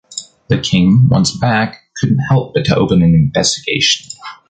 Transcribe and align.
The 0.47 0.57
king, 0.59 1.09
once 1.11 1.29
back, 1.29 1.79
couldn’t 1.97 2.17
help 2.27 2.55
but 2.55 2.65
to 2.65 2.75
open 2.75 3.03
an 3.03 3.13
investigation. 3.13 4.09